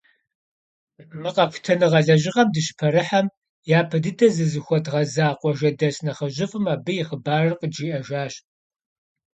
Мы 1.21 1.29
къэхутэныгъэ 1.35 1.99
лэжьыгъэм 2.05 2.47
дыщыпэрыхьэм, 2.53 3.27
япэ 3.79 3.97
дыдэ 4.03 4.27
зызыхуэдгъэза 4.35 5.27
къуажэдэс 5.39 5.97
нэхъыжьыфӏым 6.05 6.65
абы 6.73 6.91
и 7.01 7.05
хъыбарыр 7.07 7.53
къыджиӏэжащ. 7.59 8.33